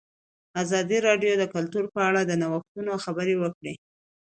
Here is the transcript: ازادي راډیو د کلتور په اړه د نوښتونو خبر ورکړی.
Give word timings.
ازادي 0.61 0.97
راډیو 1.07 1.33
د 1.37 1.43
کلتور 1.53 1.85
په 1.93 1.99
اړه 2.09 2.21
د 2.25 2.31
نوښتونو 2.41 2.91
خبر 3.03 3.27
ورکړی. 3.41 3.73